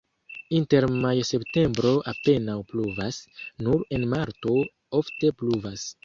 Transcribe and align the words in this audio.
Inter 0.59 0.85
majo-septembro 1.01 1.91
apenaŭ 2.11 2.55
pluvas, 2.71 3.19
nur 3.67 3.83
en 3.99 4.07
marto 4.15 4.55
ofte 5.01 5.31
pluvas. 5.43 5.85